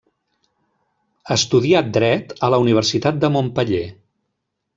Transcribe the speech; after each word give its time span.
Estudià 1.35 1.83
Dret 1.99 2.33
a 2.49 2.49
la 2.55 2.59
Universitat 2.65 3.21
de 3.27 3.31
Montpeller. 3.37 3.85